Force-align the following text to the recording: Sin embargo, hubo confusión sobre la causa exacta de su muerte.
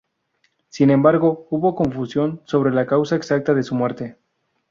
Sin 0.69 0.89
embargo, 0.89 1.45
hubo 1.51 1.75
confusión 1.75 2.41
sobre 2.45 2.71
la 2.71 2.87
causa 2.87 3.15
exacta 3.15 3.53
de 3.53 3.61
su 3.61 3.75
muerte. 3.75 4.17